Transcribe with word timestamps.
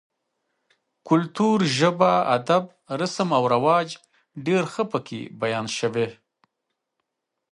کلتور, 1.07 1.59
ژبه، 1.77 2.11
اداب، 2.35 2.65
رسم 2.99 3.29
رواج 3.53 3.87
ډېر 4.45 4.63
ښه 4.73 4.83
پکې 4.91 5.21
بيان 5.41 5.65
شوي 5.77 6.07